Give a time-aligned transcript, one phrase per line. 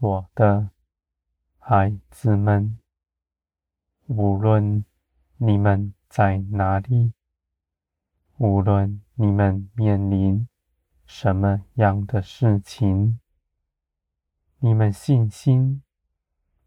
[0.00, 0.70] 我的
[1.58, 2.78] 孩子们，
[4.06, 4.84] 无论
[5.38, 7.14] 你们在哪里，
[8.36, 10.46] 无论你们面临
[11.04, 13.18] 什么样的事情，
[14.58, 15.82] 你们信心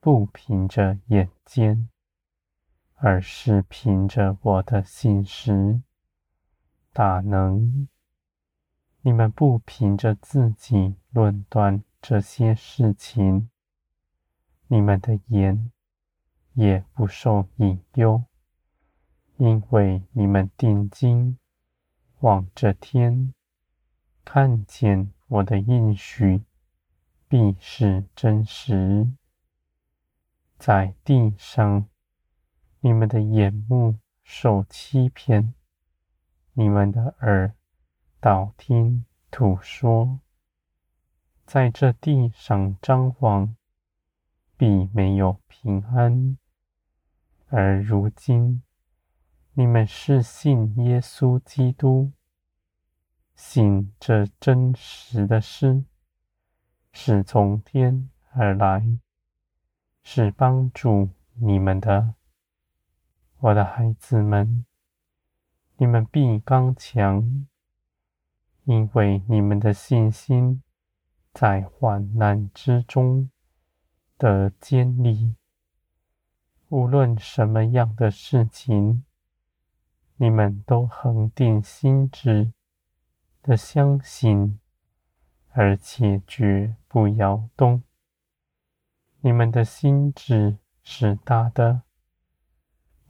[0.00, 1.90] 不凭着眼见，
[2.94, 5.82] 而是凭着我的信实
[6.94, 7.88] 大能。
[9.02, 13.50] 你们不凭着自己论断这些事情，
[14.68, 15.72] 你们的眼
[16.54, 18.24] 也不受引诱，
[19.36, 21.38] 因为你们定睛
[22.20, 23.34] 望着天，
[24.24, 26.44] 看见我的应许
[27.28, 29.08] 必是真实。
[30.58, 31.88] 在地上，
[32.80, 35.54] 你们的眼目受欺骗，
[36.52, 37.54] 你们的耳
[38.20, 40.20] 道听途说，
[41.48, 43.56] 在这地上张望，
[44.58, 46.36] 必没有平安。
[47.46, 48.62] 而如今，
[49.54, 52.12] 你们是信耶稣基督，
[53.34, 55.84] 信这真实的事，
[56.92, 58.86] 是从天而来，
[60.02, 62.12] 是帮助你们的，
[63.38, 64.66] 我的孩子们，
[65.78, 67.46] 你们必刚强。
[68.64, 70.62] 因为你们的信心
[71.32, 73.30] 在患难之中
[74.16, 75.34] 的坚立，
[76.68, 79.04] 无论什么样的事情，
[80.16, 82.52] 你们都恒定心志
[83.42, 84.58] 的相信，
[85.50, 87.82] 而且绝不摇动。
[89.20, 91.82] 你们的心志是大的，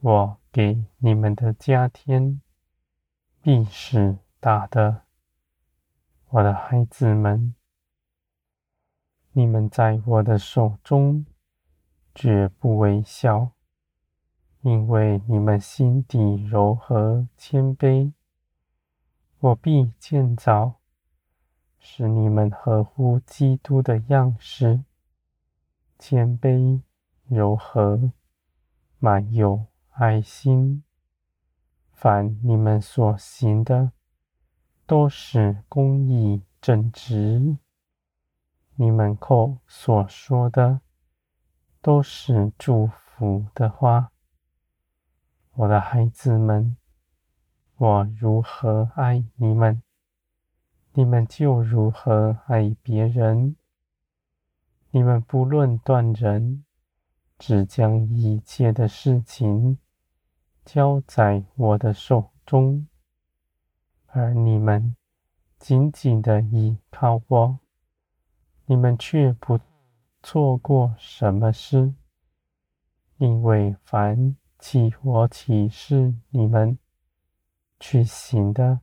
[0.01, 2.41] 我给你们的加添
[3.41, 5.03] 必是大的。
[6.29, 7.55] 我的孩子们，
[9.39, 11.25] 你们在我的手中
[12.13, 13.51] 绝不微笑，
[14.59, 18.11] 因为你们心底柔和谦卑。
[19.39, 20.81] 我必建造，
[21.79, 24.83] 使你们合乎基督的样式，
[25.97, 26.81] 谦卑、
[27.25, 28.11] 柔和、
[28.97, 30.83] 满有爱心。
[31.93, 33.93] 凡你们所行的，
[34.85, 37.55] 都是公义正直，
[38.81, 40.79] 你们口所说的
[41.81, 44.13] 都是祝福的话。
[45.51, 46.77] 我的孩子们，
[47.75, 49.83] 我如何爱你们，
[50.93, 53.57] 你们就如何爱别人。
[54.91, 56.63] 你们不论断人，
[57.37, 59.77] 只将一切的事情
[60.63, 62.87] 交在我的手中。
[64.05, 64.95] 而你们
[65.57, 67.59] 紧紧地依靠我，
[68.69, 69.59] 你们却不
[70.21, 71.91] 错过什么事，
[73.17, 76.77] 因为凡起我启示你们
[77.79, 78.81] 去行的，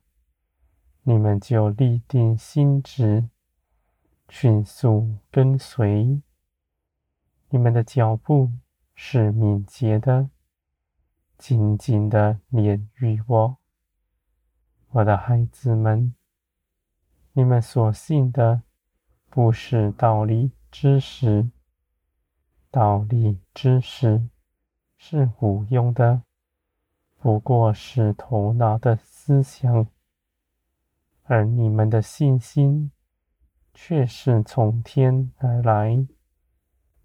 [1.03, 3.29] 你们就立定心志，
[4.27, 6.21] 迅速跟随。
[7.47, 8.51] 你们的脚步
[8.93, 10.29] 是敏捷的，
[11.37, 13.57] 紧紧的连于我。
[14.89, 16.13] 我的孩子们，
[17.31, 18.63] 你们所信的
[19.37, 21.47] 不是道理知识，
[22.71, 24.27] 道理知识
[24.97, 26.23] 是无用的，
[27.19, 29.85] 不过是头脑的思想；
[31.21, 32.91] 而你们的信心
[33.75, 36.07] 却是从天而来，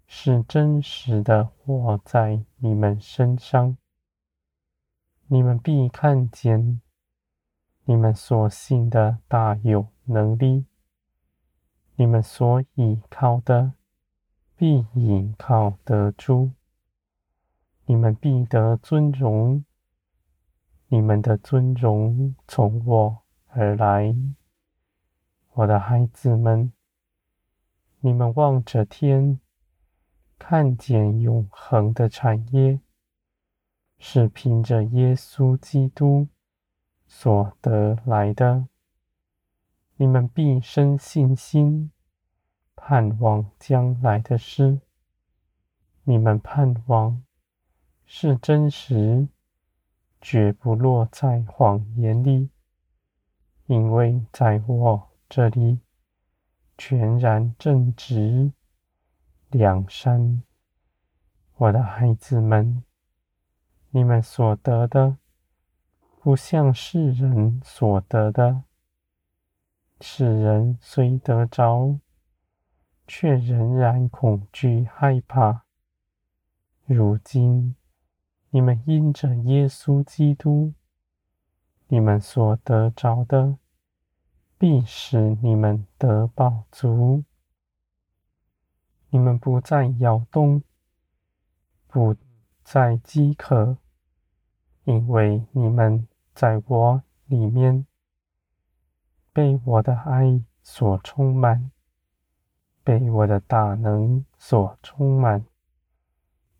[0.07, 3.77] 是真实的活在你们身上。
[5.27, 6.81] 你们必看见。
[7.85, 10.65] 你们所信的大有能力，
[11.95, 13.73] 你们所倚靠的
[14.55, 16.51] 必倚靠得住，
[17.85, 19.63] 你们必得尊荣，
[20.87, 24.15] 你们的尊荣从我而来。
[25.53, 26.73] 我的孩子们，
[27.99, 29.39] 你们望着天，
[30.39, 32.79] 看见永恒的产业，
[33.99, 36.27] 是凭着耶稣基督。
[37.05, 38.67] 所得来的，
[39.97, 41.91] 你们必生信心，
[42.75, 44.81] 盼望将来的事。
[46.03, 47.23] 你们盼望
[48.05, 49.27] 是真实，
[50.19, 52.49] 绝不落在谎言里，
[53.67, 55.79] 因为在我这里
[56.77, 58.51] 全然正直、
[59.49, 60.43] 良善。
[61.55, 62.83] 我的孩子们，
[63.91, 65.17] 你们所得的。
[66.19, 68.63] 不像世人所得的，
[70.15, 71.99] 使人虽得着，
[73.07, 75.65] 却仍然恐惧害怕。
[76.85, 77.75] 如今，
[78.51, 80.75] 你们因着耶稣基督，
[81.87, 83.57] 你们所得着的，
[84.59, 87.23] 必使你们得饱足。
[89.09, 90.61] 你们不再摇动，
[91.87, 92.15] 不
[92.63, 93.79] 再饥渴，
[94.83, 97.87] 因为你们在我里面，
[99.33, 101.71] 被我的爱所充满，
[102.83, 105.43] 被我的大能所充满。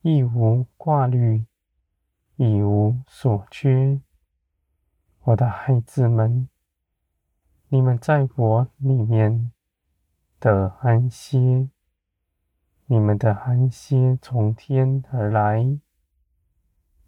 [0.01, 1.45] 一无挂虑，
[2.35, 4.01] 一无所缺。
[5.21, 6.49] 我的孩子们，
[7.69, 9.51] 你们在我里面
[10.39, 11.69] 的安歇，
[12.87, 15.79] 你们的安歇从天而来，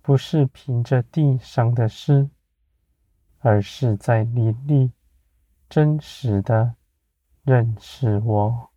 [0.03, 2.29] 不是凭着地上的事，
[3.39, 4.91] 而是在灵里
[5.75, 6.75] 真实的
[7.43, 8.69] 认识我。